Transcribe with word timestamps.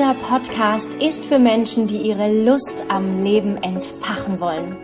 Dieser 0.00 0.14
Podcast 0.14 0.94
ist 0.94 1.26
für 1.26 1.38
Menschen, 1.38 1.86
die 1.86 1.98
ihre 1.98 2.32
Lust 2.32 2.86
am 2.88 3.22
Leben 3.22 3.58
entfachen 3.62 4.40
wollen 4.40 4.78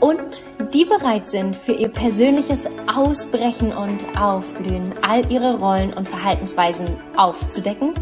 und 0.00 0.42
die 0.74 0.84
bereit 0.84 1.28
sind, 1.28 1.54
für 1.54 1.70
ihr 1.70 1.88
persönliches 1.88 2.68
Ausbrechen 2.92 3.72
und 3.72 4.20
Aufblühen 4.20 4.92
all 5.02 5.30
ihre 5.30 5.60
Rollen 5.60 5.92
und 5.92 6.08
Verhaltensweisen 6.08 6.96
aufzudecken 7.16 7.94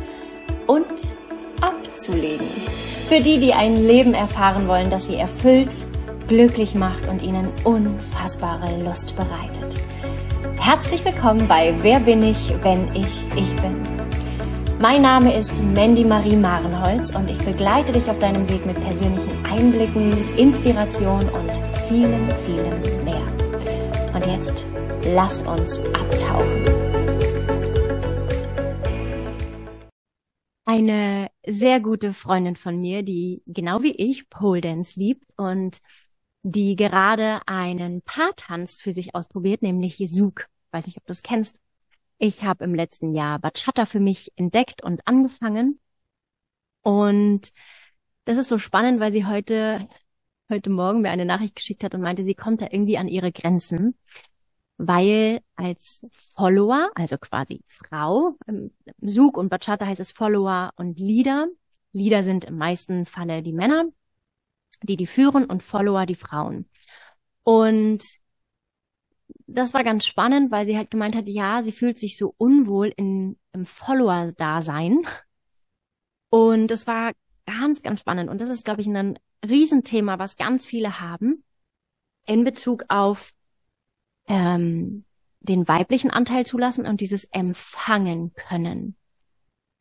und 0.66 0.86
abzulegen. 1.60 2.46
Für 3.08 3.20
die, 3.20 3.40
die 3.40 3.52
ein 3.52 3.86
Leben 3.86 4.14
erfahren 4.14 4.66
wollen, 4.66 4.88
das 4.88 5.08
sie 5.08 5.16
erfüllt, 5.16 5.84
glücklich 6.28 6.74
macht 6.74 7.06
und 7.10 7.20
ihnen 7.20 7.48
unfassbare 7.64 8.82
Lust 8.82 9.14
bereitet. 9.16 9.78
Herzlich 10.58 11.04
willkommen 11.04 11.46
bei 11.46 11.74
Wer 11.82 12.00
bin 12.00 12.22
ich, 12.22 12.54
wenn 12.62 12.88
ich 12.94 13.08
ich 13.36 13.54
bin. 13.60 13.93
Mein 14.80 15.02
Name 15.02 15.36
ist 15.36 15.62
Mandy 15.62 16.04
Marie 16.04 16.36
Marenholz 16.36 17.14
und 17.14 17.30
ich 17.30 17.38
begleite 17.38 17.92
dich 17.92 18.10
auf 18.10 18.18
deinem 18.18 18.48
Weg 18.50 18.66
mit 18.66 18.74
persönlichen 18.80 19.46
Einblicken, 19.46 20.12
Inspiration 20.36 21.28
und 21.28 21.50
vielen, 21.88 22.28
vielen 22.44 23.04
mehr. 23.04 23.22
Und 24.14 24.26
jetzt 24.26 24.64
lass 25.14 25.46
uns 25.46 25.84
abtauchen. 25.94 26.64
Eine 30.64 31.28
sehr 31.46 31.80
gute 31.80 32.12
Freundin 32.12 32.56
von 32.56 32.80
mir, 32.80 33.04
die 33.04 33.42
genau 33.46 33.82
wie 33.82 33.92
ich 33.92 34.28
Pole 34.28 34.60
Dance 34.60 34.98
liebt 34.98 35.32
und 35.36 35.78
die 36.42 36.74
gerade 36.74 37.40
einen 37.46 38.02
Paartanz 38.02 38.80
für 38.80 38.92
sich 38.92 39.14
ausprobiert, 39.14 39.62
nämlich 39.62 39.98
Jesuk 39.98 40.46
weiß 40.74 40.86
nicht, 40.86 40.98
ob 40.98 41.06
du 41.06 41.12
es 41.12 41.22
kennst. 41.22 41.60
Ich 42.18 42.44
habe 42.44 42.64
im 42.64 42.74
letzten 42.74 43.14
Jahr 43.14 43.38
Bachata 43.38 43.86
für 43.86 44.00
mich 44.00 44.32
entdeckt 44.36 44.82
und 44.82 45.06
angefangen. 45.06 45.80
Und 46.82 47.52
das 48.24 48.38
ist 48.38 48.48
so 48.48 48.58
spannend, 48.58 49.00
weil 49.00 49.12
sie 49.12 49.26
heute, 49.26 49.88
heute 50.50 50.70
Morgen 50.70 51.02
mir 51.02 51.10
eine 51.10 51.24
Nachricht 51.24 51.56
geschickt 51.56 51.84
hat 51.84 51.94
und 51.94 52.00
meinte, 52.00 52.24
sie 52.24 52.34
kommt 52.34 52.60
da 52.62 52.66
irgendwie 52.70 52.98
an 52.98 53.08
ihre 53.08 53.32
Grenzen, 53.32 53.96
weil 54.76 55.40
als 55.56 56.06
Follower, 56.12 56.90
also 56.94 57.18
quasi 57.18 57.62
Frau, 57.68 58.36
Sug 59.00 59.36
und 59.36 59.48
Bachata 59.48 59.86
heißt 59.86 60.00
es 60.00 60.10
Follower 60.10 60.72
und 60.76 60.98
Leader. 60.98 61.48
Leader 61.92 62.22
sind 62.22 62.44
im 62.44 62.58
meisten 62.58 63.06
Falle 63.06 63.42
die 63.42 63.52
Männer, 63.52 63.84
die 64.82 64.96
die 64.96 65.06
führen 65.06 65.44
und 65.44 65.62
Follower 65.62 66.06
die 66.06 66.16
Frauen. 66.16 66.68
Und 67.42 68.02
das 69.46 69.74
war 69.74 69.84
ganz 69.84 70.06
spannend, 70.06 70.50
weil 70.50 70.66
sie 70.66 70.76
halt 70.76 70.90
gemeint 70.90 71.14
hat, 71.14 71.28
ja, 71.28 71.62
sie 71.62 71.72
fühlt 71.72 71.98
sich 71.98 72.16
so 72.16 72.34
unwohl 72.38 72.92
in, 72.96 73.38
im 73.52 73.66
Follower-Dasein. 73.66 75.06
Und 76.30 76.68
das 76.68 76.86
war 76.86 77.12
ganz, 77.46 77.82
ganz 77.82 78.00
spannend. 78.00 78.30
Und 78.30 78.40
das 78.40 78.48
ist, 78.48 78.64
glaube 78.64 78.80
ich, 78.80 78.86
ein 78.88 79.18
Riesenthema, 79.46 80.18
was 80.18 80.36
ganz 80.36 80.66
viele 80.66 81.00
haben 81.00 81.44
in 82.26 82.44
Bezug 82.44 82.84
auf 82.88 83.32
ähm, 84.26 85.04
den 85.40 85.68
weiblichen 85.68 86.10
Anteil 86.10 86.46
zulassen 86.46 86.86
und 86.86 87.00
dieses 87.00 87.24
Empfangen 87.24 88.32
können. 88.34 88.96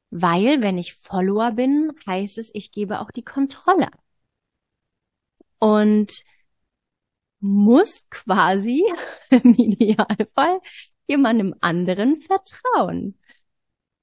Weil, 0.09 0.61
wenn 0.61 0.77
ich 0.77 0.93
Follower 0.93 1.51
bin, 1.51 1.93
heißt 2.05 2.37
es, 2.37 2.51
ich 2.53 2.71
gebe 2.71 2.99
auch 2.99 3.11
die 3.11 3.23
Kontrolle. 3.23 3.89
Und 5.57 6.21
muss 7.43 8.09
quasi 8.09 8.85
im 9.29 9.53
Idealfall 9.55 10.61
jemandem 11.07 11.53
anderen 11.59 12.21
vertrauen 12.21 13.19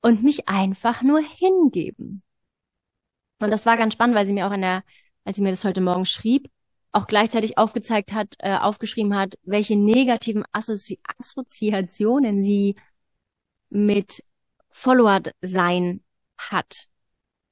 und 0.03 0.23
mich 0.23 0.49
einfach 0.49 1.03
nur 1.03 1.21
hingeben. 1.21 2.23
Und 3.39 3.51
das 3.51 3.65
war 3.65 3.79
ganz 3.79 3.95
spannend, 3.95 4.15
weil 4.15 4.27
sie 4.27 4.35
mir 4.35 4.47
auch 4.47 4.53
in 4.53 4.61
der, 4.61 4.85
als 5.25 5.37
sie 5.37 5.43
mir 5.43 5.51
das 5.51 5.65
heute 5.65 5.81
Morgen 5.81 6.05
schrieb, 6.05 6.51
auch 6.93 7.07
gleichzeitig 7.07 7.57
aufgezeigt 7.57 8.13
hat, 8.13 8.35
äh, 8.41 8.57
aufgeschrieben 8.57 9.17
hat, 9.17 9.39
welche 9.43 9.77
negativen 9.77 10.45
Assozi 10.53 11.01
Assoziationen 11.19 12.43
sie 12.43 12.77
mit 13.71 14.23
Follower 14.69 15.23
sein 15.41 16.03
hat. 16.37 16.89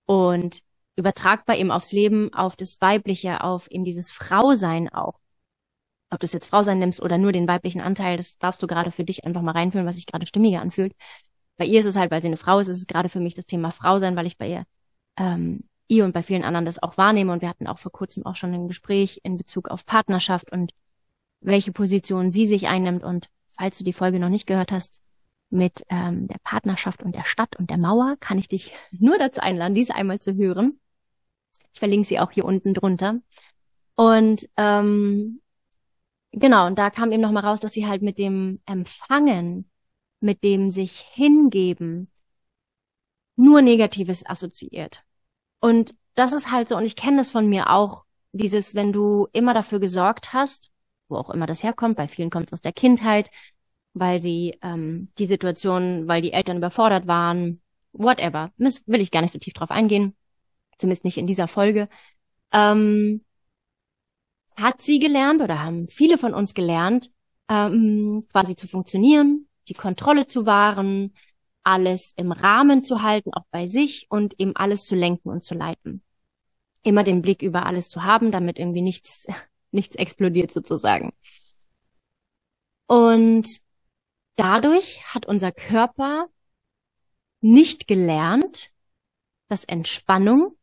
Und 0.04 0.60
übertragbar 0.96 1.56
eben 1.56 1.70
aufs 1.70 1.92
Leben, 1.92 2.34
auf 2.34 2.56
das 2.56 2.78
Weibliche, 2.80 3.42
auf 3.42 3.70
eben 3.70 3.84
dieses 3.84 4.10
Frausein 4.10 4.90
auch 4.90 5.18
ob 6.10 6.20
du 6.20 6.24
es 6.24 6.32
jetzt 6.32 6.46
Frau 6.46 6.62
sein 6.62 6.78
nimmst 6.78 7.02
oder 7.02 7.18
nur 7.18 7.32
den 7.32 7.48
weiblichen 7.48 7.80
Anteil, 7.80 8.16
das 8.16 8.38
darfst 8.38 8.62
du 8.62 8.66
gerade 8.66 8.90
für 8.92 9.04
dich 9.04 9.24
einfach 9.24 9.42
mal 9.42 9.52
reinfühlen, 9.52 9.86
was 9.86 9.96
sich 9.96 10.06
gerade 10.06 10.26
stimmiger 10.26 10.60
anfühlt. 10.60 10.94
Bei 11.56 11.64
ihr 11.64 11.80
ist 11.80 11.86
es 11.86 11.96
halt, 11.96 12.10
weil 12.10 12.22
sie 12.22 12.28
eine 12.28 12.36
Frau 12.36 12.60
ist, 12.60 12.68
ist 12.68 12.78
es 12.78 12.86
gerade 12.86 13.08
für 13.08 13.20
mich 13.20 13.34
das 13.34 13.46
Thema 13.46 13.72
Frau 13.72 13.98
sein, 13.98 14.16
weil 14.16 14.26
ich 14.26 14.38
bei 14.38 14.48
ihr, 14.48 14.64
ähm, 15.16 15.64
ihr 15.88 16.04
und 16.04 16.12
bei 16.12 16.22
vielen 16.22 16.44
anderen 16.44 16.64
das 16.64 16.82
auch 16.82 16.96
wahrnehme. 16.96 17.32
Und 17.32 17.42
wir 17.42 17.48
hatten 17.48 17.66
auch 17.66 17.78
vor 17.78 17.92
kurzem 17.92 18.24
auch 18.24 18.36
schon 18.36 18.54
ein 18.54 18.68
Gespräch 18.68 19.20
in 19.24 19.36
Bezug 19.36 19.68
auf 19.68 19.84
Partnerschaft 19.84 20.52
und 20.52 20.72
welche 21.40 21.72
Position 21.72 22.30
sie 22.30 22.46
sich 22.46 22.68
einnimmt. 22.68 23.02
Und 23.02 23.28
falls 23.50 23.76
du 23.76 23.84
die 23.84 23.92
Folge 23.92 24.20
noch 24.20 24.28
nicht 24.28 24.46
gehört 24.46 24.72
hast, 24.72 25.00
mit 25.50 25.84
ähm, 25.88 26.28
der 26.28 26.38
Partnerschaft 26.44 27.02
und 27.02 27.14
der 27.14 27.24
Stadt 27.24 27.56
und 27.56 27.70
der 27.70 27.78
Mauer, 27.78 28.16
kann 28.20 28.38
ich 28.38 28.48
dich 28.48 28.72
nur 28.92 29.18
dazu 29.18 29.40
einladen, 29.40 29.74
diese 29.74 29.94
einmal 29.94 30.20
zu 30.20 30.36
hören. 30.36 30.78
Ich 31.72 31.80
verlinke 31.80 32.06
sie 32.06 32.20
auch 32.20 32.30
hier 32.30 32.44
unten 32.44 32.72
drunter. 32.72 33.16
Und 33.94 34.48
ähm, 34.56 35.40
Genau, 36.32 36.66
und 36.66 36.78
da 36.78 36.90
kam 36.90 37.10
eben 37.12 37.22
nochmal 37.22 37.44
raus, 37.44 37.60
dass 37.60 37.72
sie 37.72 37.86
halt 37.86 38.02
mit 38.02 38.18
dem 38.18 38.60
Empfangen, 38.66 39.70
mit 40.20 40.44
dem 40.44 40.70
sich 40.70 40.98
hingeben, 41.00 42.10
nur 43.36 43.62
Negatives 43.62 44.26
assoziiert. 44.26 45.04
Und 45.60 45.94
das 46.14 46.32
ist 46.32 46.50
halt 46.50 46.68
so, 46.68 46.76
und 46.76 46.84
ich 46.84 46.96
kenne 46.96 47.18
das 47.18 47.30
von 47.30 47.48
mir 47.48 47.70
auch, 47.70 48.04
dieses, 48.32 48.74
wenn 48.74 48.92
du 48.92 49.28
immer 49.32 49.54
dafür 49.54 49.80
gesorgt 49.80 50.32
hast, 50.32 50.70
wo 51.08 51.16
auch 51.16 51.30
immer 51.30 51.46
das 51.46 51.62
herkommt, 51.62 51.96
bei 51.96 52.08
vielen 52.08 52.30
kommt 52.30 52.48
es 52.48 52.52
aus 52.52 52.60
der 52.60 52.72
Kindheit, 52.72 53.30
weil 53.94 54.20
sie 54.20 54.58
ähm, 54.62 55.10
die 55.18 55.26
Situation, 55.26 56.06
weil 56.08 56.20
die 56.20 56.32
Eltern 56.32 56.58
überfordert 56.58 57.06
waren, 57.06 57.62
whatever. 57.92 58.52
Will 58.58 59.00
ich 59.00 59.10
gar 59.10 59.22
nicht 59.22 59.32
so 59.32 59.38
tief 59.38 59.54
drauf 59.54 59.70
eingehen, 59.70 60.14
zumindest 60.76 61.04
nicht 61.04 61.16
in 61.18 61.26
dieser 61.26 61.48
Folge. 61.48 61.88
Ähm, 62.52 63.24
hat 64.58 64.82
sie 64.82 64.98
gelernt 64.98 65.40
oder 65.40 65.60
haben 65.60 65.88
viele 65.88 66.18
von 66.18 66.34
uns 66.34 66.54
gelernt, 66.54 67.10
ähm, 67.48 68.26
quasi 68.30 68.56
zu 68.56 68.68
funktionieren, 68.68 69.48
die 69.68 69.74
Kontrolle 69.74 70.26
zu 70.26 70.46
wahren, 70.46 71.14
alles 71.62 72.12
im 72.16 72.32
Rahmen 72.32 72.82
zu 72.82 73.02
halten, 73.02 73.32
auch 73.34 73.44
bei 73.50 73.66
sich 73.66 74.06
und 74.10 74.38
eben 74.40 74.56
alles 74.56 74.84
zu 74.84 74.94
lenken 74.94 75.28
und 75.28 75.44
zu 75.44 75.54
leiten. 75.54 76.02
Immer 76.82 77.04
den 77.04 77.22
Blick 77.22 77.42
über 77.42 77.66
alles 77.66 77.88
zu 77.88 78.04
haben, 78.04 78.32
damit 78.32 78.58
irgendwie 78.58 78.82
nichts, 78.82 79.26
nichts 79.70 79.96
explodiert 79.96 80.50
sozusagen. 80.50 81.12
Und 82.86 83.46
dadurch 84.36 85.04
hat 85.14 85.26
unser 85.26 85.52
Körper 85.52 86.28
nicht 87.40 87.86
gelernt, 87.86 88.72
dass 89.48 89.64
Entspannung 89.64 90.57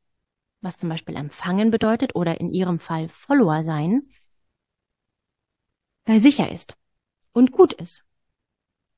was 0.66 0.78
zum 0.78 0.90
Beispiel 0.90 1.16
empfangen 1.16 1.72
bedeutet 1.72 2.16
oder 2.16 2.42
in 2.42 2.50
ihrem 2.50 2.80
Fall 2.80 3.08
Follower 3.08 3.64
sein, 3.64 4.10
äh, 6.06 6.20
sicher 6.20 6.52
ist 6.52 6.76
und 7.32 7.52
gut 7.52 7.74
ist. 7.74 8.04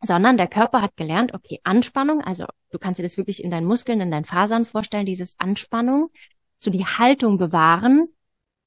Sondern 0.01 0.38
der 0.38 0.47
Körper 0.47 0.81
hat 0.81 0.95
gelernt, 0.95 1.33
okay, 1.33 1.59
Anspannung, 1.63 2.22
also 2.22 2.45
du 2.72 2.79
kannst 2.79 3.00
dir 3.00 3.03
das 3.03 3.17
wirklich 3.17 3.44
in 3.44 3.51
deinen 3.51 3.67
Muskeln, 3.67 4.00
in 4.00 4.11
deinen 4.11 4.25
Fasern 4.25 4.66
vorstellen, 4.66 5.06
dieses 5.06 5.39
Anspannung, 5.39 6.09
so 6.59 6.72
die 6.72 6.85
Haltung 6.85 7.38
bewahren, 7.38 8.07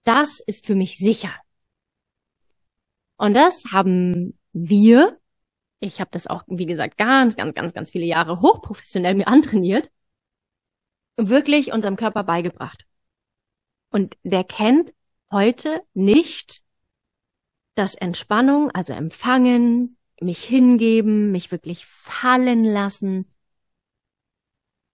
das 0.05 0.41
ist 0.41 0.67
für 0.67 0.75
mich 0.75 0.99
sicher. 0.99 1.33
Und 3.17 3.35
das 3.35 3.65
haben 3.71 4.39
wir, 4.53 5.19
ich 5.79 6.01
habe 6.01 6.11
das 6.13 6.27
auch, 6.27 6.43
wie 6.49 6.67
gesagt, 6.67 6.97
ganz, 6.99 7.37
ganz, 7.37 7.55
ganz, 7.55 7.75
ganz 7.75 7.91
viele 7.91 8.07
Jahre 8.07 8.41
hochprofessionell 8.41 9.15
mir 9.15 9.29
antrainiert, 9.29 9.91
wirklich 11.17 11.73
unserem 11.73 11.97
Körper 11.97 12.25
beigebracht. 12.25 12.87
Und 13.91 14.17
der 14.23 14.45
kennt 14.45 14.93
heute 15.31 15.83
nicht, 15.95 16.63
dass 17.75 17.95
Entspannung, 17.95 18.71
also 18.71 18.93
empfangen, 18.93 19.97
mich 20.21 20.45
hingeben, 20.45 21.31
mich 21.31 21.51
wirklich 21.51 21.87
fallen 21.87 22.65
lassen, 22.65 23.33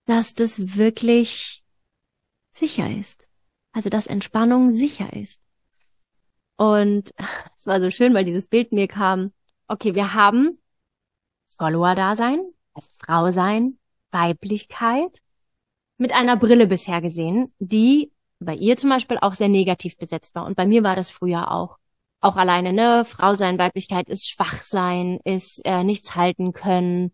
dass 0.05 0.33
das 0.33 0.77
wirklich 0.77 1.63
sicher 2.51 2.89
ist. 2.89 3.27
Also 3.71 3.89
dass 3.89 4.07
Entspannung 4.07 4.73
sicher 4.73 5.13
ist. 5.13 5.43
Und 6.55 7.13
es 7.57 7.67
war 7.67 7.81
so 7.81 7.91
schön, 7.91 8.13
weil 8.13 8.25
dieses 8.25 8.47
Bild 8.47 8.71
mir 8.71 8.87
kam, 8.87 9.33
okay, 9.67 9.93
wir 9.93 10.13
haben 10.13 10.59
Follower-Dasein, 11.57 12.39
also 12.73 12.89
Frau 12.97 13.31
sein, 13.31 13.77
Weiblichkeit, 14.11 15.21
mit 15.97 16.13
einer 16.13 16.37
Brille 16.37 16.67
bisher 16.67 17.01
gesehen, 17.01 17.53
die 17.59 18.11
bei 18.39 18.55
ihr 18.55 18.77
zum 18.77 18.89
Beispiel 18.89 19.17
auch 19.19 19.33
sehr 19.33 19.49
negativ 19.49 19.97
besetzt 19.97 20.35
war. 20.35 20.45
Und 20.45 20.55
bei 20.55 20.65
mir 20.65 20.83
war 20.83 20.95
das 20.95 21.09
früher 21.09 21.51
auch. 21.51 21.77
Auch 22.19 22.35
alleine, 22.35 22.73
ne? 22.73 23.05
Frau 23.05 23.35
sein, 23.35 23.59
Weiblichkeit 23.59 24.09
ist 24.09 24.29
schwach 24.29 24.61
sein, 24.63 25.19
ist 25.23 25.61
äh, 25.65 25.83
nichts 25.83 26.15
halten 26.15 26.53
können. 26.53 27.11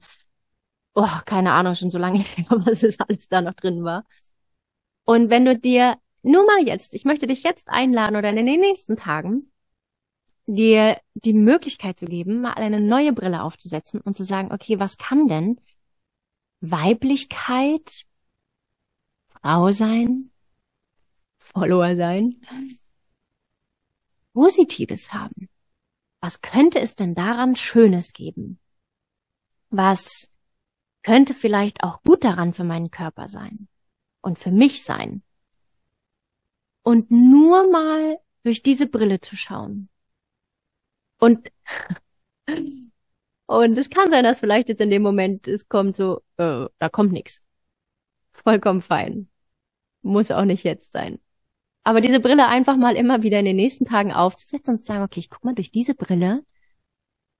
Oh, 0.96 1.10
keine 1.26 1.54
Ahnung, 1.54 1.76
schon 1.76 1.92
so 1.92 2.00
lange 2.00 2.20
her, 2.36 2.46
was 2.50 2.84
es 2.84 3.00
alles 3.00 3.28
da 3.28 3.42
noch 3.42 3.54
drin 3.54 3.84
war. 3.84 4.06
Und 5.06 5.30
wenn 5.30 5.46
du 5.46 5.58
dir 5.58 5.98
nur 6.22 6.46
mal 6.46 6.66
jetzt, 6.66 6.94
ich 6.94 7.06
möchte 7.06 7.28
dich 7.28 7.44
jetzt 7.44 7.68
einladen 7.70 8.16
oder 8.16 8.30
in 8.30 8.46
den 8.46 8.60
nächsten 8.60 8.96
Tagen, 8.96 9.52
dir 10.46 11.00
die 11.14 11.34
Möglichkeit 11.34 12.00
zu 12.00 12.06
geben, 12.06 12.42
mal 12.42 12.54
eine 12.54 12.80
neue 12.80 13.14
Brille 13.14 13.44
aufzusetzen 13.44 14.02
und 14.02 14.18
zu 14.18 14.24
sagen, 14.24 14.52
okay, 14.52 14.80
was 14.80 14.98
kann 14.98 15.28
denn 15.28 15.60
Weiblichkeit, 16.62 18.06
Frau 19.42 19.72
sein, 19.72 20.32
Follower 21.44 21.96
sein, 21.98 22.42
Positives 24.34 25.14
haben? 25.14 25.50
Was 26.22 26.42
könnte 26.42 26.80
es 26.80 26.96
denn 26.96 27.16
daran 27.16 27.56
Schönes 27.56 28.14
geben? 28.14 28.60
Was 29.70 30.32
könnte 31.04 31.34
vielleicht 31.34 31.84
auch 31.84 32.02
gut 32.02 32.24
daran 32.24 32.54
für 32.54 32.64
meinen 32.64 32.92
Körper 32.92 33.28
sein 33.28 33.68
und 34.22 34.40
für 34.40 34.52
mich 34.52 34.84
sein? 34.84 35.22
Und 36.82 37.12
nur 37.12 37.70
mal 37.70 38.20
durch 38.44 38.64
diese 38.64 38.88
Brille 38.88 39.20
zu 39.20 39.36
schauen. 39.36 39.90
Und, 41.20 41.52
und 43.46 43.78
es 43.78 43.90
kann 43.90 44.10
sein, 44.10 44.24
dass 44.24 44.40
vielleicht 44.40 44.70
jetzt 44.70 44.82
in 44.82 44.90
dem 44.90 45.02
Moment 45.02 45.48
es 45.48 45.68
kommt 45.68 45.96
so, 45.96 46.22
äh, 46.38 46.68
da 46.80 46.90
kommt 46.90 47.12
nichts. 47.12 47.44
Vollkommen 48.32 48.82
fein. 48.82 49.30
Muss 50.02 50.32
auch 50.32 50.46
nicht 50.46 50.64
jetzt 50.64 50.92
sein. 50.94 51.20
Aber 51.84 52.00
diese 52.00 52.20
Brille 52.20 52.48
einfach 52.48 52.78
mal 52.78 52.96
immer 52.96 53.24
wieder 53.24 53.40
in 53.40 53.46
den 53.46 53.58
nächsten 53.58 53.86
Tagen 53.86 54.14
aufzusetzen 54.14 54.76
und 54.76 54.80
zu 54.82 54.86
sagen, 54.86 55.04
okay, 55.04 55.20
ich 55.20 55.30
guck 55.30 55.44
mal 55.44 55.56
durch 55.56 55.72
diese 55.72 55.96
Brille 55.96 56.46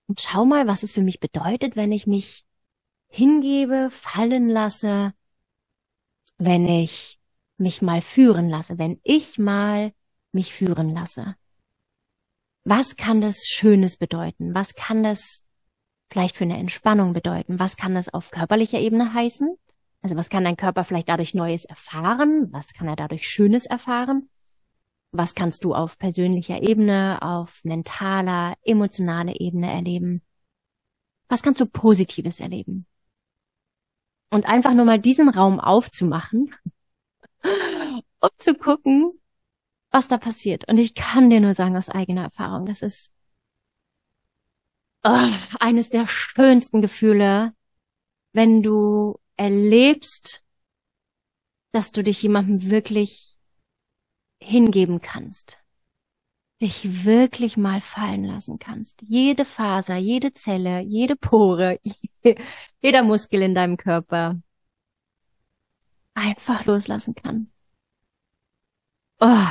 und 0.08 0.20
schau 0.20 0.46
mal, 0.46 0.68
was 0.68 0.84
es 0.84 0.92
für 0.92 1.02
mich 1.02 1.20
bedeutet, 1.20 1.76
wenn 1.76 1.92
ich 1.92 2.08
mich 2.08 2.46
hingebe, 3.08 3.90
fallen 3.90 4.50
lasse, 4.50 5.14
wenn 6.38 6.68
ich 6.68 7.20
mich 7.58 7.82
mal 7.82 8.02
führen 8.02 8.50
lasse, 8.50 8.78
wenn 8.78 9.00
ich 9.04 9.38
mal 9.38 9.94
mich 10.34 10.54
führen 10.54 10.94
lasse. 10.94 11.36
Was 12.66 12.96
kann 12.96 13.22
das 13.22 13.46
Schönes 13.48 13.98
bedeuten? 13.98 14.54
Was 14.56 14.74
kann 14.74 15.04
das 15.04 15.44
vielleicht 16.10 16.36
für 16.36 16.44
eine 16.44 16.58
Entspannung 16.58 17.14
bedeuten? 17.14 17.60
Was 17.60 17.78
kann 17.78 17.96
das 17.96 18.14
auf 18.14 18.32
körperlicher 18.32 18.80
Ebene 18.80 19.14
heißen? 19.14 19.56
Also 20.04 20.18
was 20.18 20.30
kann 20.30 20.44
dein 20.44 20.58
Körper 20.58 20.84
vielleicht 20.84 21.08
dadurch 21.08 21.34
Neues 21.34 21.64
erfahren? 21.64 22.50
Was 22.52 22.68
kann 22.74 22.90
er 22.90 22.98
dadurch 22.98 23.28
Schönes 23.28 23.66
erfahren? 23.66 24.30
Was 25.12 25.34
kannst 25.34 25.64
du 25.64 25.74
auf 25.74 25.98
persönlicher 25.98 26.62
Ebene, 26.62 27.20
auf 27.22 27.64
mentaler, 27.64 28.56
emotionaler 28.64 29.40
Ebene 29.40 29.72
erleben? 29.72 30.22
Was 31.30 31.42
kannst 31.42 31.62
du 31.62 31.66
Positives 31.66 32.42
erleben? 32.42 32.86
Und 34.30 34.46
einfach 34.46 34.74
nur 34.74 34.84
mal 34.84 35.00
diesen 35.00 35.30
Raum 35.30 35.62
aufzumachen, 35.62 36.54
um 38.20 38.30
zu 38.40 38.56
gucken, 38.56 39.14
was 39.90 40.10
da 40.10 40.18
passiert. 40.18 40.68
Und 40.68 40.80
ich 40.80 40.96
kann 40.96 41.30
dir 41.30 41.40
nur 41.40 41.54
sagen 41.54 41.78
aus 41.78 41.88
eigener 41.88 42.24
Erfahrung, 42.24 42.66
das 42.66 42.82
ist 42.82 43.10
oh, 45.06 45.30
eines 45.62 45.90
der 45.90 46.08
schönsten 46.08 46.82
Gefühle, 46.82 47.54
wenn 48.34 48.64
du 48.64 49.18
erlebst, 49.38 50.44
dass 51.72 51.92
du 51.92 52.04
dich 52.04 52.22
jemandem 52.22 52.70
wirklich 52.70 53.38
hingeben 54.40 55.02
kannst, 55.02 55.58
dich 56.62 57.06
wirklich 57.06 57.58
mal 57.58 57.82
fallen 57.82 58.26
lassen 58.26 58.60
kannst. 58.60 59.02
Jede 59.02 59.46
Faser, 59.46 59.98
jede 59.98 60.34
Zelle, 60.34 60.82
jede 60.82 61.16
Pore, 61.16 61.80
jeder 62.82 63.04
Muskel 63.04 63.42
in 63.42 63.56
deinem 63.56 63.78
Körper 63.78 64.42
einfach 66.14 66.66
loslassen 66.66 67.16
kann. 67.16 67.52
Oh, 69.20 69.48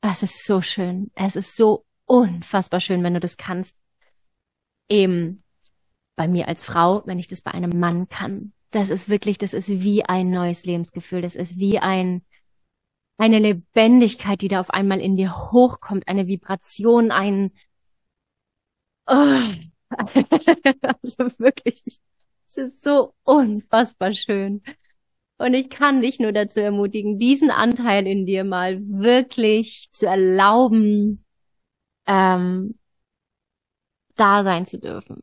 es 0.00 0.22
ist 0.22 0.44
so 0.44 0.62
schön. 0.62 1.10
Es 1.14 1.34
ist 1.34 1.56
so 1.56 1.84
unfassbar 2.04 2.80
schön, 2.80 3.02
wenn 3.02 3.14
du 3.14 3.20
das 3.20 3.36
kannst 3.36 3.76
eben 4.88 5.42
bei 6.18 6.28
mir 6.28 6.48
als 6.48 6.64
Frau, 6.64 7.02
wenn 7.06 7.18
ich 7.18 7.28
das 7.28 7.40
bei 7.40 7.52
einem 7.52 7.78
Mann 7.78 8.08
kann. 8.08 8.52
Das 8.70 8.90
ist 8.90 9.08
wirklich, 9.08 9.38
das 9.38 9.54
ist 9.54 9.68
wie 9.68 10.04
ein 10.04 10.30
neues 10.30 10.66
Lebensgefühl. 10.66 11.22
Das 11.22 11.36
ist 11.36 11.58
wie 11.58 11.78
ein, 11.78 12.22
eine 13.16 13.38
Lebendigkeit, 13.38 14.42
die 14.42 14.48
da 14.48 14.60
auf 14.60 14.70
einmal 14.70 15.00
in 15.00 15.16
dir 15.16 15.34
hochkommt, 15.52 16.08
eine 16.08 16.26
Vibration, 16.26 17.12
ein, 17.12 17.52
oh, 19.06 19.14
also 19.90 21.38
wirklich, 21.38 21.84
es 22.46 22.56
ist 22.56 22.82
so 22.84 23.14
unfassbar 23.22 24.12
schön. 24.12 24.62
Und 25.38 25.54
ich 25.54 25.70
kann 25.70 26.02
dich 26.02 26.18
nur 26.18 26.32
dazu 26.32 26.58
ermutigen, 26.58 27.20
diesen 27.20 27.52
Anteil 27.52 28.08
in 28.08 28.26
dir 28.26 28.42
mal 28.42 28.80
wirklich 28.82 29.88
zu 29.92 30.06
erlauben, 30.06 31.24
ähm, 32.06 32.76
da 34.16 34.42
sein 34.42 34.66
zu 34.66 34.80
dürfen. 34.80 35.20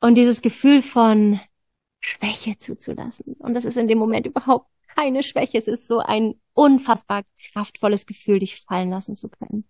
Und 0.00 0.14
dieses 0.16 0.42
Gefühl 0.42 0.82
von 0.82 1.40
Schwäche 2.00 2.58
zuzulassen. 2.58 3.34
Und 3.34 3.54
das 3.54 3.64
ist 3.64 3.76
in 3.76 3.88
dem 3.88 3.98
Moment 3.98 4.26
überhaupt 4.26 4.70
keine 4.94 5.22
Schwäche. 5.22 5.58
Es 5.58 5.68
ist 5.68 5.86
so 5.86 6.00
ein 6.00 6.40
unfassbar 6.54 7.24
kraftvolles 7.52 8.06
Gefühl, 8.06 8.38
dich 8.38 8.60
fallen 8.60 8.90
lassen 8.90 9.14
zu 9.14 9.28
können. 9.28 9.68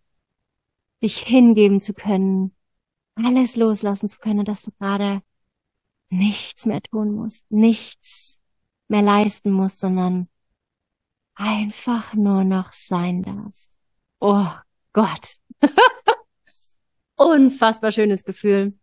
Dich 1.02 1.18
hingeben 1.18 1.80
zu 1.80 1.94
können, 1.94 2.54
alles 3.16 3.56
loslassen 3.56 4.08
zu 4.08 4.18
können, 4.18 4.44
dass 4.44 4.62
du 4.62 4.70
gerade 4.72 5.22
nichts 6.10 6.66
mehr 6.66 6.82
tun 6.82 7.12
musst, 7.12 7.50
nichts 7.50 8.40
mehr 8.88 9.02
leisten 9.02 9.50
musst, 9.50 9.80
sondern 9.80 10.28
einfach 11.34 12.14
nur 12.14 12.44
noch 12.44 12.72
sein 12.72 13.22
darfst. 13.22 13.78
Oh 14.18 14.48
Gott. 14.92 15.38
unfassbar 17.16 17.92
schönes 17.92 18.24
Gefühl. 18.24 18.78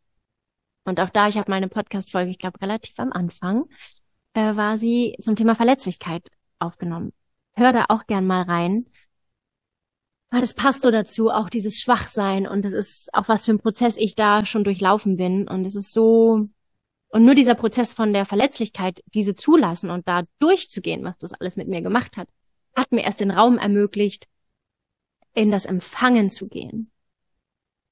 Und 0.87 1.01
auch 1.01 1.09
da, 1.09 1.27
ich 1.27 1.37
habe 1.37 1.51
meine 1.51 1.67
Podcast-Folge, 1.67 2.31
ich 2.31 2.37
glaube, 2.37 2.61
relativ 2.61 2.97
am 2.97 3.11
Anfang, 3.11 3.65
äh, 4.33 4.55
war 4.55 4.77
sie 4.77 5.17
zum 5.19 5.35
Thema 5.35 5.53
Verletzlichkeit 5.53 6.29
aufgenommen. 6.59 7.11
Hör 7.55 7.73
da 7.73 7.85
auch 7.89 8.07
gern 8.07 8.25
mal 8.25 8.43
rein. 8.43 8.85
Weil 10.29 10.39
das 10.39 10.53
passt 10.53 10.83
so 10.83 10.91
dazu, 10.91 11.29
auch 11.29 11.49
dieses 11.49 11.81
Schwachsein 11.81 12.47
und 12.47 12.63
das 12.63 12.71
ist 12.71 13.13
auch 13.13 13.27
was 13.27 13.45
für 13.45 13.51
ein 13.51 13.59
Prozess 13.59 13.97
ich 13.97 14.15
da 14.15 14.45
schon 14.45 14.63
durchlaufen 14.63 15.17
bin 15.17 15.47
und 15.47 15.65
es 15.65 15.75
ist 15.75 15.91
so, 15.91 16.47
und 17.09 17.25
nur 17.25 17.35
dieser 17.35 17.55
Prozess 17.55 17.93
von 17.93 18.13
der 18.13 18.25
Verletzlichkeit, 18.25 19.01
diese 19.13 19.35
zulassen 19.35 19.89
und 19.89 20.07
da 20.07 20.23
durchzugehen, 20.39 21.03
was 21.03 21.17
das 21.17 21.33
alles 21.33 21.57
mit 21.57 21.67
mir 21.67 21.81
gemacht 21.81 22.15
hat, 22.15 22.29
hat 22.75 22.91
mir 22.93 23.03
erst 23.03 23.19
den 23.19 23.31
Raum 23.31 23.57
ermöglicht, 23.57 24.27
in 25.33 25.51
das 25.51 25.65
Empfangen 25.65 26.29
zu 26.29 26.47
gehen 26.47 26.91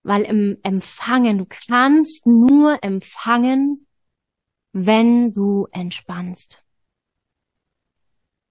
weil 0.05 0.21
im 0.21 0.59
Empfangen, 0.61 1.39
du 1.39 1.47
kannst 1.49 2.27
nur 2.27 2.83
empfangen, 2.83 3.87
wenn 4.71 5.33
du 5.33 5.67
entspannst, 5.71 6.63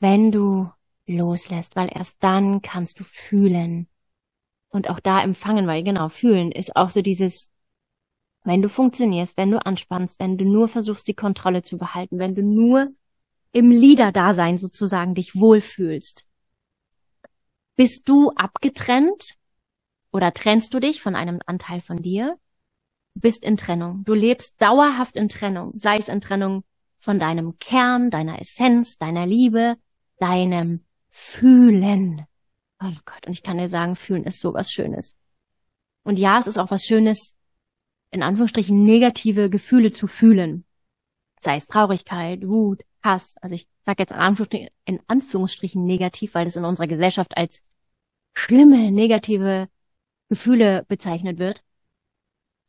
wenn 0.00 0.32
du 0.32 0.68
loslässt, 1.06 1.76
weil 1.76 1.90
erst 1.94 2.24
dann 2.24 2.60
kannst 2.60 2.98
du 2.98 3.04
fühlen. 3.04 3.86
Und 4.70 4.90
auch 4.90 4.98
da 4.98 5.22
empfangen, 5.22 5.68
weil 5.68 5.84
genau, 5.84 6.08
fühlen 6.08 6.50
ist 6.50 6.74
auch 6.74 6.90
so 6.90 7.02
dieses, 7.02 7.52
wenn 8.42 8.60
du 8.60 8.68
funktionierst, 8.68 9.36
wenn 9.36 9.52
du 9.52 9.64
anspannst, 9.64 10.18
wenn 10.18 10.36
du 10.36 10.44
nur 10.44 10.66
versuchst, 10.66 11.06
die 11.06 11.14
Kontrolle 11.14 11.62
zu 11.62 11.78
behalten, 11.78 12.18
wenn 12.18 12.34
du 12.34 12.42
nur 12.42 12.88
im 13.52 13.70
Liederdasein 13.70 14.58
sozusagen 14.58 15.14
dich 15.14 15.36
wohlfühlst, 15.36 16.26
bist 17.76 18.08
du 18.08 18.30
abgetrennt 18.30 19.36
oder 20.14 20.32
trennst 20.32 20.72
du 20.72 20.78
dich 20.78 21.02
von 21.02 21.16
einem 21.16 21.40
Anteil 21.44 21.80
von 21.80 21.96
dir? 21.96 22.38
Bist 23.14 23.44
in 23.44 23.56
Trennung. 23.56 24.04
Du 24.04 24.14
lebst 24.14 24.54
dauerhaft 24.62 25.16
in 25.16 25.28
Trennung. 25.28 25.72
Sei 25.76 25.98
es 25.98 26.08
in 26.08 26.20
Trennung 26.20 26.62
von 26.98 27.18
deinem 27.18 27.58
Kern, 27.58 28.12
deiner 28.12 28.40
Essenz, 28.40 28.96
deiner 28.96 29.26
Liebe, 29.26 29.76
deinem 30.20 30.84
Fühlen. 31.10 32.26
Oh 32.80 32.92
Gott, 33.04 33.26
und 33.26 33.32
ich 33.32 33.42
kann 33.42 33.58
dir 33.58 33.68
sagen, 33.68 33.96
fühlen 33.96 34.22
ist 34.22 34.38
so 34.38 34.54
was 34.54 34.70
Schönes. 34.70 35.16
Und 36.04 36.16
ja, 36.16 36.38
es 36.38 36.46
ist 36.46 36.58
auch 36.58 36.70
was 36.70 36.84
Schönes, 36.84 37.34
in 38.12 38.22
Anführungsstrichen 38.22 38.84
negative 38.84 39.50
Gefühle 39.50 39.90
zu 39.90 40.06
fühlen. 40.06 40.64
Sei 41.40 41.56
es 41.56 41.66
Traurigkeit, 41.66 42.46
Wut, 42.46 42.84
Hass. 43.02 43.34
Also 43.40 43.56
ich 43.56 43.66
sage 43.82 44.04
jetzt 44.04 44.12
in 44.12 44.18
Anführungsstrichen, 44.18 44.68
in 44.84 45.00
Anführungsstrichen 45.08 45.84
negativ, 45.84 46.34
weil 46.36 46.44
das 46.44 46.54
in 46.54 46.64
unserer 46.64 46.86
Gesellschaft 46.86 47.36
als 47.36 47.62
schlimme, 48.32 48.92
negative 48.92 49.68
Gefühle 50.28 50.84
bezeichnet 50.88 51.38
wird. 51.38 51.62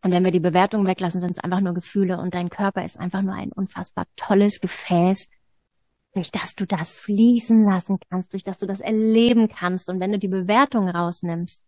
Und 0.01 0.11
wenn 0.11 0.23
wir 0.23 0.31
die 0.31 0.39
Bewertung 0.39 0.85
weglassen, 0.85 1.19
sind 1.19 1.31
es 1.31 1.39
einfach 1.39 1.61
nur 1.61 1.73
Gefühle 1.73 2.19
und 2.19 2.35
dein 2.35 2.49
Körper 2.49 2.83
ist 2.83 2.99
einfach 2.99 3.21
nur 3.21 3.33
ein 3.33 3.51
unfassbar 3.51 4.05
tolles 4.15 4.61
Gefäß, 4.61 5.29
durch 6.13 6.31
das 6.31 6.55
du 6.55 6.65
das 6.65 6.95
fließen 6.97 7.65
lassen 7.65 7.97
kannst, 8.09 8.33
durch 8.33 8.43
das 8.43 8.57
du 8.57 8.65
das 8.65 8.81
erleben 8.81 9.49
kannst. 9.49 9.89
Und 9.89 9.99
wenn 9.99 10.11
du 10.11 10.19
die 10.19 10.27
Bewertung 10.27 10.87
rausnimmst 10.87 11.63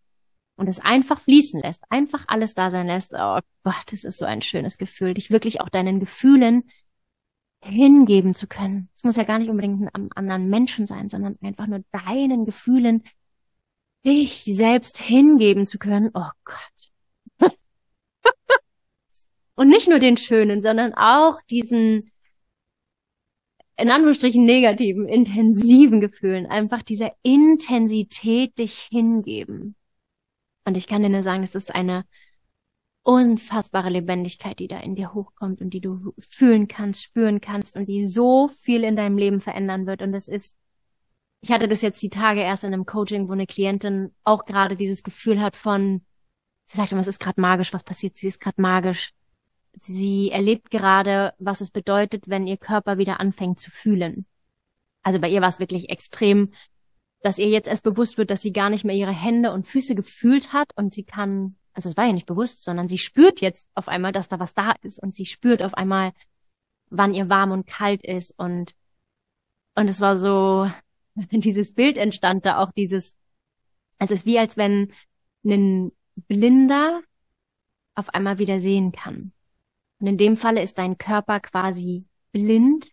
und 0.56 0.68
es 0.68 0.80
einfach 0.80 1.20
fließen 1.20 1.60
lässt, 1.60 1.84
einfach 1.90 2.24
alles 2.28 2.54
da 2.54 2.70
sein 2.70 2.86
lässt, 2.86 3.12
oh 3.14 3.40
Gott, 3.62 3.92
das 3.92 4.04
ist 4.04 4.18
so 4.18 4.24
ein 4.24 4.40
schönes 4.40 4.78
Gefühl, 4.78 5.14
dich 5.14 5.30
wirklich 5.30 5.60
auch 5.60 5.68
deinen 5.68 6.00
Gefühlen 6.00 6.64
hingeben 7.60 8.34
zu 8.34 8.46
können. 8.46 8.88
Es 8.94 9.04
muss 9.04 9.16
ja 9.16 9.24
gar 9.24 9.38
nicht 9.38 9.50
unbedingt 9.50 9.94
einem 9.94 10.10
anderen 10.14 10.48
Menschen 10.48 10.86
sein, 10.86 11.08
sondern 11.10 11.36
einfach 11.42 11.66
nur 11.66 11.82
deinen 11.92 12.44
Gefühlen, 12.44 13.02
dich 14.06 14.44
selbst 14.44 14.98
hingeben 14.98 15.66
zu 15.66 15.78
können. 15.78 16.10
Oh 16.14 16.30
Gott. 16.44 17.52
Und 19.54 19.68
nicht 19.68 19.88
nur 19.88 19.98
den 19.98 20.16
schönen, 20.16 20.62
sondern 20.62 20.94
auch 20.94 21.40
diesen, 21.50 22.12
in 23.76 23.90
Anführungsstrichen 23.90 24.44
negativen, 24.44 25.08
intensiven 25.08 26.00
Gefühlen. 26.00 26.46
Einfach 26.46 26.82
dieser 26.82 27.12
Intensität 27.22 28.58
dich 28.58 28.88
hingeben. 28.90 29.74
Und 30.64 30.76
ich 30.76 30.86
kann 30.86 31.02
dir 31.02 31.08
nur 31.08 31.22
sagen, 31.22 31.42
es 31.42 31.54
ist 31.54 31.74
eine 31.74 32.04
unfassbare 33.08 33.88
Lebendigkeit, 33.88 34.58
die 34.58 34.68
da 34.68 34.80
in 34.80 34.94
dir 34.94 35.14
hochkommt 35.14 35.62
und 35.62 35.70
die 35.70 35.80
du 35.80 36.12
fühlen 36.18 36.68
kannst, 36.68 37.02
spüren 37.02 37.40
kannst 37.40 37.74
und 37.74 37.86
die 37.86 38.04
so 38.04 38.48
viel 38.48 38.84
in 38.84 38.96
deinem 38.96 39.16
Leben 39.16 39.40
verändern 39.40 39.86
wird. 39.86 40.02
Und 40.02 40.12
das 40.12 40.28
ist, 40.28 40.56
ich 41.40 41.52
hatte 41.52 41.68
das 41.68 41.82
jetzt 41.82 42.02
die 42.02 42.08
Tage 42.08 42.40
erst 42.40 42.64
in 42.64 42.72
einem 42.72 42.86
Coaching, 42.86 43.28
wo 43.28 43.32
eine 43.32 43.46
Klientin 43.46 44.14
auch 44.24 44.44
gerade 44.44 44.76
dieses 44.76 45.02
Gefühl 45.02 45.40
hat 45.40 45.56
von, 45.56 46.04
sie 46.66 46.76
sagt 46.76 46.92
immer, 46.92 47.00
es 47.00 47.08
ist 47.08 47.20
gerade 47.20 47.40
magisch, 47.40 47.72
was 47.72 47.84
passiert, 47.84 48.16
sie 48.16 48.28
ist 48.28 48.40
gerade 48.40 48.60
magisch. 48.60 49.12
Sie 49.80 50.30
erlebt 50.30 50.70
gerade, 50.70 51.34
was 51.38 51.60
es 51.60 51.70
bedeutet, 51.70 52.24
wenn 52.26 52.48
ihr 52.48 52.56
Körper 52.56 52.98
wieder 52.98 53.20
anfängt 53.20 53.60
zu 53.60 53.70
fühlen. 53.70 54.26
Also 55.02 55.20
bei 55.20 55.28
ihr 55.28 55.40
war 55.40 55.48
es 55.48 55.60
wirklich 55.60 55.90
extrem, 55.90 56.52
dass 57.22 57.38
ihr 57.38 57.48
jetzt 57.48 57.68
erst 57.68 57.84
bewusst 57.84 58.18
wird, 58.18 58.30
dass 58.30 58.42
sie 58.42 58.52
gar 58.52 58.70
nicht 58.70 58.84
mehr 58.84 58.96
ihre 58.96 59.12
Hände 59.12 59.52
und 59.52 59.68
Füße 59.68 59.94
gefühlt 59.94 60.52
hat 60.52 60.72
und 60.76 60.94
sie 60.94 61.04
kann 61.04 61.56
also 61.78 61.90
es 61.90 61.96
war 61.96 62.06
ja 62.06 62.12
nicht 62.12 62.26
bewusst, 62.26 62.64
sondern 62.64 62.88
sie 62.88 62.98
spürt 62.98 63.40
jetzt 63.40 63.68
auf 63.76 63.86
einmal, 63.86 64.10
dass 64.10 64.28
da 64.28 64.40
was 64.40 64.52
da 64.52 64.72
ist 64.82 65.00
und 65.00 65.14
sie 65.14 65.26
spürt 65.26 65.62
auf 65.62 65.74
einmal, 65.74 66.12
wann 66.90 67.14
ihr 67.14 67.28
warm 67.28 67.52
und 67.52 67.68
kalt 67.68 68.04
ist 68.04 68.36
und 68.36 68.74
und 69.76 69.86
es 69.86 70.00
war 70.00 70.16
so, 70.16 70.68
dieses 71.30 71.74
Bild 71.74 71.96
entstand 71.96 72.46
da 72.46 72.58
auch 72.58 72.72
dieses, 72.72 73.16
es 73.98 74.10
ist 74.10 74.26
wie 74.26 74.38
als 74.38 74.56
wenn 74.56 74.92
ein 75.44 75.92
Blinder 76.28 77.02
auf 77.94 78.10
einmal 78.10 78.38
wieder 78.38 78.60
sehen 78.60 78.92
kann. 78.92 79.32
Und 80.00 80.06
in 80.06 80.18
dem 80.18 80.36
Falle 80.36 80.62
ist 80.62 80.78
dein 80.78 80.98
Körper 80.98 81.40
quasi 81.40 82.04
blind, 82.32 82.92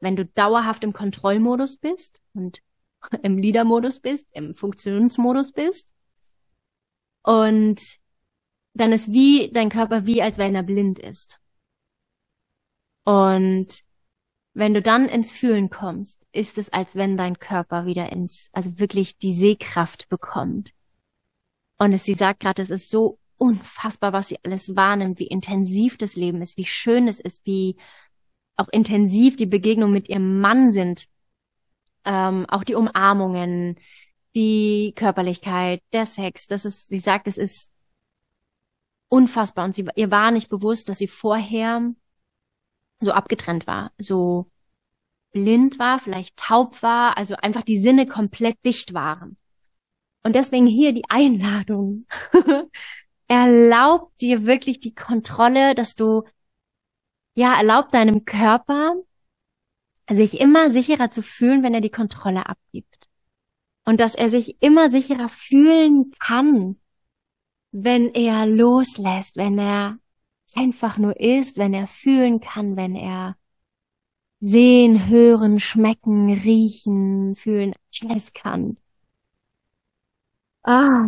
wenn 0.00 0.16
du 0.16 0.24
dauerhaft 0.24 0.82
im 0.82 0.92
Kontrollmodus 0.92 1.76
bist 1.76 2.20
und 2.32 2.60
im 3.22 3.38
Leader-Modus 3.38 4.00
bist, 4.00 4.26
im 4.32 4.54
Funktionsmodus 4.54 5.52
bist. 5.52 5.92
Und 7.22 7.98
dann 8.74 8.92
ist 8.92 9.12
wie 9.12 9.50
dein 9.52 9.68
Körper 9.68 10.06
wie, 10.06 10.22
als 10.22 10.38
wenn 10.38 10.54
er 10.54 10.62
blind 10.62 10.98
ist. 10.98 11.40
Und 13.04 13.84
wenn 14.52 14.74
du 14.74 14.82
dann 14.82 15.08
ins 15.08 15.30
Fühlen 15.30 15.70
kommst, 15.70 16.26
ist 16.32 16.58
es, 16.58 16.72
als 16.72 16.96
wenn 16.96 17.16
dein 17.16 17.38
Körper 17.38 17.86
wieder 17.86 18.12
ins, 18.12 18.48
also 18.52 18.78
wirklich 18.78 19.18
die 19.18 19.32
Sehkraft 19.32 20.08
bekommt. 20.08 20.72
Und 21.78 21.92
es, 21.92 22.04
sie 22.04 22.14
sagt 22.14 22.40
gerade, 22.40 22.62
es 22.62 22.70
ist 22.70 22.90
so 22.90 23.18
unfassbar, 23.38 24.12
was 24.12 24.28
sie 24.28 24.38
alles 24.44 24.76
wahrnimmt, 24.76 25.18
wie 25.18 25.26
intensiv 25.26 25.96
das 25.96 26.16
Leben 26.16 26.42
ist, 26.42 26.56
wie 26.56 26.66
schön 26.66 27.08
es 27.08 27.20
ist, 27.20 27.46
wie 27.46 27.76
auch 28.56 28.68
intensiv 28.68 29.36
die 29.36 29.46
Begegnungen 29.46 29.94
mit 29.94 30.08
ihrem 30.08 30.40
Mann 30.40 30.70
sind, 30.70 31.06
ähm, 32.04 32.44
auch 32.48 32.64
die 32.64 32.74
Umarmungen, 32.74 33.76
die 34.34 34.92
Körperlichkeit, 34.94 35.82
der 35.92 36.04
Sex. 36.04 36.46
Das 36.46 36.64
ist, 36.64 36.88
sie 36.88 36.98
sagt, 36.98 37.26
es 37.28 37.38
ist 37.38 37.70
unfassbar. 39.08 39.64
Und 39.64 39.74
sie, 39.74 39.86
ihr 39.94 40.10
war 40.10 40.30
nicht 40.30 40.48
bewusst, 40.48 40.88
dass 40.88 40.98
sie 40.98 41.08
vorher 41.08 41.92
so 43.00 43.12
abgetrennt 43.12 43.66
war, 43.66 43.92
so 43.98 44.50
blind 45.32 45.78
war, 45.78 46.00
vielleicht 46.00 46.36
taub 46.36 46.82
war, 46.82 47.16
also 47.16 47.36
einfach 47.36 47.62
die 47.62 47.78
Sinne 47.78 48.06
komplett 48.06 48.64
dicht 48.64 48.94
waren. 48.94 49.36
Und 50.22 50.34
deswegen 50.34 50.66
hier 50.66 50.92
die 50.92 51.08
Einladung. 51.08 52.06
erlaubt 53.30 54.20
dir 54.20 54.44
wirklich 54.44 54.80
die 54.80 54.92
Kontrolle, 54.92 55.76
dass 55.76 55.94
du, 55.94 56.24
ja, 57.36 57.54
erlaubt 57.54 57.94
deinem 57.94 58.24
Körper, 58.24 58.96
sich 60.10 60.40
immer 60.40 60.68
sicherer 60.68 61.12
zu 61.12 61.22
fühlen, 61.22 61.62
wenn 61.62 61.72
er 61.72 61.80
die 61.80 61.92
Kontrolle 61.92 62.46
abgibt. 62.46 63.08
Und 63.84 64.00
dass 64.00 64.16
er 64.16 64.30
sich 64.30 64.60
immer 64.60 64.90
sicherer 64.90 65.28
fühlen 65.28 66.10
kann, 66.18 66.80
wenn 67.70 68.12
er 68.14 68.46
loslässt, 68.46 69.36
wenn 69.36 69.60
er 69.60 69.98
einfach 70.56 70.98
nur 70.98 71.18
ist, 71.20 71.56
wenn 71.58 71.74
er 71.74 71.86
fühlen 71.86 72.40
kann, 72.40 72.76
wenn 72.76 72.96
er 72.96 73.36
sehen, 74.40 75.08
hören, 75.08 75.58
schmecken, 75.60 76.30
riechen, 76.32 77.36
fühlen, 77.36 77.74
alles 78.02 78.32
kann. 78.34 78.76
Ah. 80.64 81.06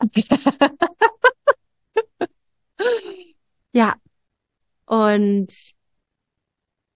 ja. 3.72 3.94
Und 4.86 5.74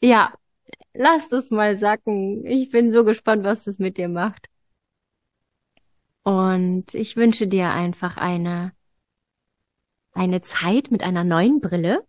ja, 0.03 0.35
lass 0.95 1.29
das 1.29 1.51
mal 1.51 1.77
sacken. 1.77 2.45
Ich 2.47 2.71
bin 2.71 2.93
so 2.93 3.05
gespannt, 3.05 3.45
was 3.45 3.65
das 3.65 3.79
mit 3.79 3.99
dir 3.99 4.09
macht. 4.09 4.49
Und 6.23 6.95
ich 6.95 7.17
wünsche 7.17 7.49
dir 7.49 7.71
einfach 7.71 8.17
eine 8.17 8.73
eine 10.19 10.41
Zeit 10.41 10.91
mit 10.91 11.03
einer 11.03 11.25
neuen 11.25 11.61
Brille, 11.61 12.05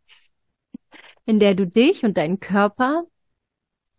in 1.25 1.39
der 1.39 1.53
du 1.53 1.67
dich 1.67 2.03
und 2.03 2.17
deinen 2.17 2.39
Körper 2.39 3.05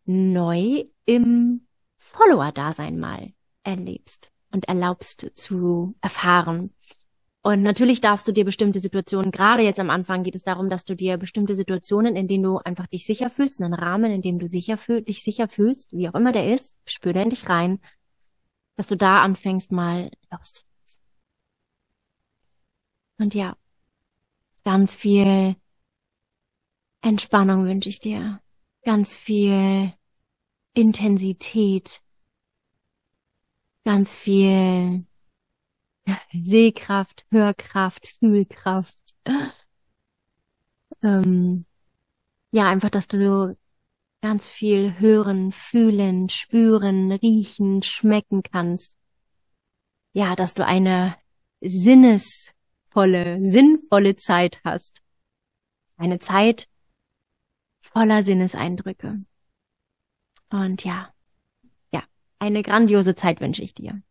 neu 0.05 0.85
im 1.05 1.67
Follower-Dasein 1.99 2.99
mal 2.99 3.33
erlebst 3.62 4.33
und 4.50 4.67
erlaubst 4.67 5.31
zu 5.35 5.95
erfahren. 6.00 6.75
Und 7.43 7.62
natürlich 7.62 8.00
darfst 8.00 8.26
du 8.26 8.33
dir 8.33 8.45
bestimmte 8.45 8.81
Situationen, 8.81 9.31
gerade 9.31 9.62
jetzt 9.62 9.79
am 9.79 9.88
Anfang 9.88 10.25
geht 10.25 10.35
es 10.35 10.43
darum, 10.43 10.69
dass 10.69 10.85
du 10.85 10.95
dir 10.95 11.17
bestimmte 11.17 11.55
Situationen, 11.55 12.17
in 12.17 12.26
denen 12.26 12.43
du 12.43 12.59
einfach 12.59 12.88
dich 12.88 13.07
sicher 13.07 13.31
fühlst, 13.31 13.62
einen 13.62 13.73
Rahmen, 13.73 14.11
in 14.11 14.21
dem 14.21 14.38
du 14.38 14.49
sicher 14.49 14.76
fühl, 14.76 15.02
dich 15.02 15.23
sicher 15.23 15.49
fühlst, 15.49 15.93
wie 15.97 16.09
auch 16.09 16.14
immer 16.14 16.33
der 16.33 16.52
ist, 16.52 16.76
spür 16.85 17.12
da 17.12 17.23
in 17.23 17.31
dich 17.31 17.49
rein, 17.49 17.81
dass 18.76 18.88
du 18.88 18.97
da 18.97 19.23
anfängst 19.23 19.73
mal 19.73 20.11
loszulassen. 20.31 21.00
Und 23.19 23.35
ja, 23.35 23.57
Ganz 24.73 24.95
viel 24.95 25.57
Entspannung 27.00 27.65
wünsche 27.65 27.89
ich 27.89 27.99
dir. 27.99 28.41
Ganz 28.85 29.17
viel 29.17 29.93
Intensität. 30.75 32.05
Ganz 33.85 34.15
viel 34.15 35.07
Sehkraft, 36.33 37.27
Hörkraft, 37.33 38.07
Fühlkraft. 38.21 38.97
Ähm, 41.03 41.67
ja, 42.53 42.69
einfach, 42.69 42.91
dass 42.91 43.09
du 43.09 43.59
ganz 44.23 44.47
viel 44.47 45.00
hören, 45.00 45.50
fühlen, 45.50 46.29
spüren, 46.29 47.11
riechen, 47.11 47.83
schmecken 47.83 48.45
kannst. 48.45 48.97
Ja, 50.12 50.37
dass 50.37 50.55
du 50.55 50.65
eine 50.65 51.17
Sinnes 51.61 52.55
volle, 52.91 53.39
sinnvolle 53.43 54.17
Zeit 54.17 54.61
hast. 54.65 55.03
Eine 55.97 56.19
Zeit 56.19 56.69
voller 57.81 58.23
Sinneseindrücke. 58.23 59.21
Und 60.51 60.85
ja, 60.85 61.13
ja, 61.93 62.03
eine 62.39 62.63
grandiose 62.63 63.15
Zeit 63.15 63.41
wünsche 63.41 63.63
ich 63.63 63.75
dir. 63.75 64.03